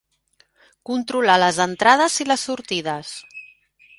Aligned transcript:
Controlar 0.89 1.35
les 1.43 1.59
entrades 1.67 2.17
i 2.25 2.29
les 2.31 2.45
sortides. 2.49 3.15